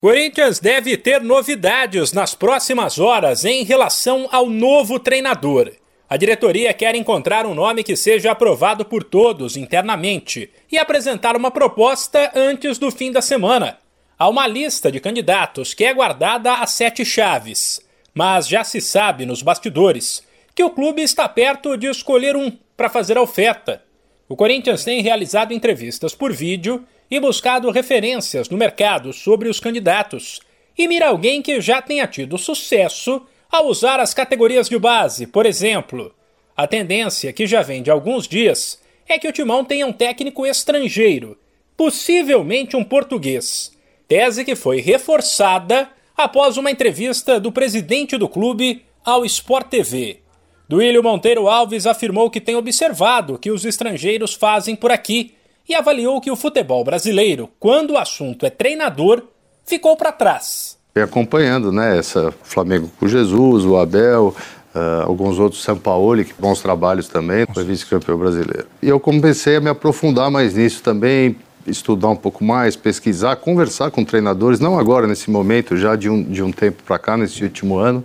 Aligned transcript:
Corinthians 0.00 0.60
deve 0.60 0.96
ter 0.96 1.20
novidades 1.20 2.12
nas 2.12 2.32
próximas 2.32 3.00
horas 3.00 3.44
em 3.44 3.64
relação 3.64 4.28
ao 4.30 4.48
novo 4.48 4.96
treinador. 5.00 5.72
A 6.08 6.16
diretoria 6.16 6.72
quer 6.72 6.94
encontrar 6.94 7.44
um 7.44 7.52
nome 7.52 7.82
que 7.82 7.96
seja 7.96 8.30
aprovado 8.30 8.84
por 8.84 9.02
todos 9.02 9.56
internamente 9.56 10.52
e 10.70 10.78
apresentar 10.78 11.34
uma 11.34 11.50
proposta 11.50 12.30
antes 12.32 12.78
do 12.78 12.92
fim 12.92 13.10
da 13.10 13.20
semana. 13.20 13.76
Há 14.16 14.28
uma 14.28 14.46
lista 14.46 14.92
de 14.92 15.00
candidatos 15.00 15.74
que 15.74 15.84
é 15.84 15.92
guardada 15.92 16.54
a 16.54 16.66
sete 16.68 17.04
chaves, 17.04 17.80
mas 18.14 18.46
já 18.46 18.62
se 18.62 18.80
sabe 18.80 19.26
nos 19.26 19.42
bastidores 19.42 20.22
que 20.54 20.62
o 20.62 20.70
clube 20.70 21.02
está 21.02 21.28
perto 21.28 21.76
de 21.76 21.88
escolher 21.88 22.36
um 22.36 22.56
para 22.76 22.88
fazer 22.88 23.18
a 23.18 23.22
oferta. 23.22 23.82
O 24.28 24.36
Corinthians 24.36 24.84
tem 24.84 25.02
realizado 25.02 25.52
entrevistas 25.52 26.14
por 26.14 26.32
vídeo 26.32 26.86
e 27.10 27.18
buscado 27.18 27.70
referências 27.70 28.48
no 28.48 28.56
mercado 28.56 29.12
sobre 29.12 29.48
os 29.48 29.60
candidatos 29.60 30.40
e 30.76 30.86
mira 30.86 31.08
alguém 31.08 31.42
que 31.42 31.60
já 31.60 31.82
tenha 31.82 32.06
tido 32.06 32.38
sucesso 32.38 33.22
ao 33.50 33.66
usar 33.66 33.98
as 33.98 34.14
categorias 34.14 34.68
de 34.68 34.78
base, 34.78 35.26
por 35.26 35.46
exemplo. 35.46 36.14
A 36.56 36.66
tendência, 36.66 37.32
que 37.32 37.46
já 37.46 37.62
vem 37.62 37.82
de 37.82 37.90
alguns 37.90 38.28
dias, 38.28 38.80
é 39.08 39.18
que 39.18 39.26
o 39.26 39.32
Timão 39.32 39.64
tenha 39.64 39.86
um 39.86 39.92
técnico 39.92 40.46
estrangeiro, 40.46 41.38
possivelmente 41.76 42.76
um 42.76 42.84
português. 42.84 43.72
Tese 44.06 44.44
que 44.44 44.54
foi 44.54 44.80
reforçada 44.80 45.88
após 46.16 46.56
uma 46.56 46.70
entrevista 46.70 47.40
do 47.40 47.50
presidente 47.50 48.16
do 48.16 48.28
clube 48.28 48.84
ao 49.04 49.24
Sport 49.24 49.68
TV. 49.68 50.20
Duílio 50.68 51.02
Monteiro 51.02 51.48
Alves 51.48 51.86
afirmou 51.86 52.28
que 52.28 52.40
tem 52.40 52.54
observado 52.54 53.34
o 53.34 53.38
que 53.38 53.50
os 53.50 53.64
estrangeiros 53.64 54.34
fazem 54.34 54.76
por 54.76 54.90
aqui 54.90 55.34
e 55.68 55.74
avaliou 55.74 56.20
que 56.20 56.30
o 56.30 56.36
futebol 56.36 56.82
brasileiro, 56.82 57.50
quando 57.60 57.90
o 57.90 57.98
assunto 57.98 58.46
é 58.46 58.50
treinador, 58.50 59.22
ficou 59.66 59.96
para 59.96 60.10
trás. 60.10 60.78
Acompanhando, 60.96 61.70
né, 61.70 61.96
essa 61.96 62.34
Flamengo 62.42 62.90
com 62.98 63.06
Jesus, 63.06 63.64
o 63.64 63.76
Abel, 63.76 64.34
Uh, 64.74 65.02
alguns 65.06 65.38
outros, 65.38 65.62
São 65.62 65.76
Paulo, 65.78 66.22
que 66.22 66.34
bons 66.38 66.60
trabalhos 66.60 67.08
também, 67.08 67.46
foi 67.52 67.64
vice-campeão 67.64 68.18
brasileiro. 68.18 68.66
E 68.82 68.88
eu 68.88 69.00
comecei 69.00 69.56
a 69.56 69.60
me 69.60 69.70
aprofundar 69.70 70.30
mais 70.30 70.54
nisso 70.54 70.82
também, 70.82 71.34
estudar 71.66 72.10
um 72.10 72.16
pouco 72.16 72.44
mais, 72.44 72.76
pesquisar, 72.76 73.34
conversar 73.36 73.90
com 73.90 74.04
treinadores, 74.04 74.60
não 74.60 74.78
agora, 74.78 75.06
nesse 75.06 75.30
momento, 75.30 75.76
já 75.76 75.96
de 75.96 76.08
um, 76.08 76.22
de 76.22 76.42
um 76.42 76.52
tempo 76.52 76.82
para 76.84 76.98
cá, 76.98 77.16
nesse 77.16 77.42
último 77.42 77.78
ano. 77.78 78.04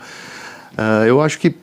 Uh, 0.73 1.05
eu 1.05 1.21
acho 1.21 1.37
que 1.37 1.53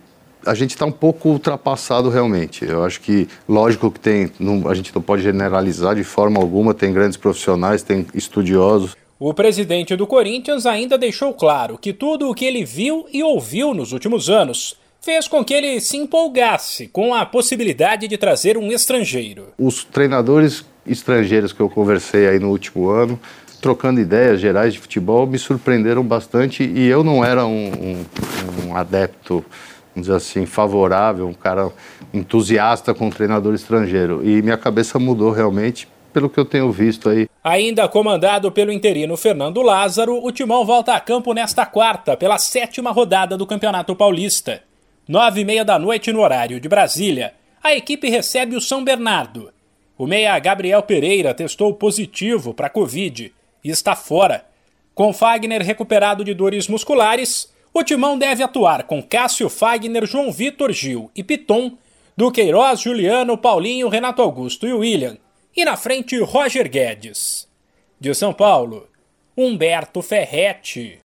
a 0.45 0.55
gente 0.55 0.71
está 0.71 0.87
um 0.87 0.93
pouco 0.93 1.29
ultrapassado 1.29 2.09
realmente. 2.09 2.65
Eu 2.65 2.85
acho 2.85 3.01
que, 3.01 3.29
lógico 3.49 3.91
que 3.91 4.01
tem, 4.01 4.31
não, 4.39 4.69
a 4.69 4.75
gente 4.75 4.95
não 4.95 5.03
pode 5.03 5.23
generalizar 5.23 5.95
de 5.95 6.05
forma 6.05 6.41
alguma, 6.41 6.75
tem 6.75 6.93
grandes 6.93 7.17
profissionais, 7.17 7.83
tem 7.83 8.07
estudiosos. 8.15 8.97
O 9.19 9.35
presidente 9.35 9.95
do 9.97 10.07
Corinthians 10.07 10.65
ainda 10.65 10.97
deixou 10.97 11.35
claro 11.35 11.77
que 11.77 11.93
tudo 11.93 12.31
o 12.31 12.35
que 12.35 12.45
ele 12.45 12.65
viu 12.65 13.07
e 13.13 13.23
ouviu 13.23 13.75
nos 13.75 13.93
últimos 13.93 14.31
anos 14.31 14.77
fez 15.01 15.27
com 15.29 15.45
que 15.45 15.55
ele 15.55 15.81
se 15.81 15.97
empolgasse 15.97 16.87
com 16.89 17.15
a 17.15 17.25
possibilidade 17.25 18.07
de 18.07 18.17
trazer 18.19 18.57
um 18.57 18.71
estrangeiro. 18.71 19.49
Os 19.59 19.85
treinadores 19.85 20.65
estrangeiros 20.87 21.53
que 21.53 21.61
eu 21.61 21.69
conversei 21.69 22.29
aí 22.29 22.39
no 22.39 22.51
último 22.51 22.89
ano, 22.89 23.19
trocando 23.61 24.01
ideias 24.01 24.41
gerais 24.41 24.73
de 24.73 24.81
futebol, 24.81 25.27
me 25.27 25.39
surpreenderam 25.39 26.03
bastante 26.03 26.65
e 26.65 26.87
eu 26.87 27.05
não 27.05 27.25
era 27.25 27.47
um, 27.47 27.69
um, 27.69 28.69
um 28.69 28.77
adepto 28.77 29.45
vamos 29.95 30.07
dizer 30.07 30.15
assim, 30.15 30.47
favorável, 30.47 31.27
um 31.27 31.35
cara 31.35 31.71
entusiasta 32.13 32.95
com 32.95 33.07
um 33.07 33.11
treinador 33.11 33.55
estrangeiro. 33.55 34.21
E 34.25 34.43
minha 34.43 34.57
cabeça 34.57 34.99
mudou 34.99 35.31
realmente 35.31 35.89
pelo 36.13 36.29
que 36.29 36.39
eu 36.39 36.45
tenho 36.45 36.71
visto 36.71 37.09
aí. 37.09 37.29
Ainda 37.43 37.89
comandado 37.89 38.51
pelo 38.51 38.73
interino 38.73 39.17
Fernando 39.17 39.63
Lázaro, 39.63 40.25
o 40.25 40.33
Timão 40.33 40.65
volta 40.65 40.95
a 40.95 41.01
campo 41.01 41.33
nesta 41.33 41.65
quarta, 41.65 42.17
pela 42.17 42.39
sétima 42.39 42.91
rodada 42.91 43.37
do 43.37 43.47
Campeonato 43.47 43.95
Paulista. 43.95 44.63
Nove 45.09 45.41
e 45.41 45.45
meia 45.45 45.65
da 45.65 45.79
noite 45.79 46.13
no 46.13 46.21
horário 46.21 46.61
de 46.61 46.69
Brasília, 46.69 47.35
a 47.63 47.75
equipe 47.75 48.09
recebe 48.09 48.57
o 48.57 48.61
São 48.61 48.85
Bernardo. 48.85 49.53
O 49.99 50.07
meia 50.07 50.39
Gabriel 50.39 50.83
Pereira 50.83 51.35
testou 51.35 51.75
positivo 51.75 52.55
para 52.55 52.71
Covid 52.71 53.33
e 53.63 53.71
está 53.71 53.95
fora. 53.95 54.47
Com 54.95 55.13
Fagner 55.13 55.63
recuperado 55.63 56.25
de 56.25 56.33
dores 56.35 56.69
musculares, 56.69 57.50
o 57.73 57.85
timão 57.85 58.19
deve 58.19 58.43
atuar 58.43 58.85
com 58.85 59.03
Cássio 59.03 59.49
Fagner, 59.49 60.05
João 60.07 60.33
Vitor 60.33 60.73
Gil 60.73 61.11
e 61.15 61.23
Piton, 61.23 61.77
Duqueiroz, 62.17 62.81
Juliano, 62.81 63.39
Paulinho, 63.39 63.89
Renato 63.89 64.21
Augusto 64.21 64.67
e 64.67 64.73
William. 64.73 65.17
E 65.57 65.65
na 65.65 65.77
frente, 65.77 66.19
Roger 66.19 66.69
Guedes. 66.69 67.49
De 67.99 68.13
São 68.15 68.33
Paulo, 68.33 68.89
Humberto 69.37 70.03
Ferretti. 70.03 70.99